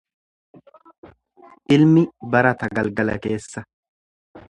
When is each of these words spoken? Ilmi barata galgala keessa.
Ilmi 1.77 2.07
barata 2.37 2.73
galgala 2.81 3.21
keessa. 3.27 3.69